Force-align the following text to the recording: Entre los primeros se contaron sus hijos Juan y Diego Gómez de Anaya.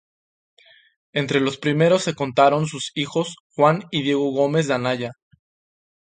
Entre 1.13 1.39
los 1.39 1.59
primeros 1.59 2.01
se 2.01 2.15
contaron 2.15 2.65
sus 2.65 2.91
hijos 2.95 3.35
Juan 3.55 3.83
y 3.91 4.01
Diego 4.01 4.31
Gómez 4.31 4.65
de 4.67 4.73
Anaya. 4.73 5.11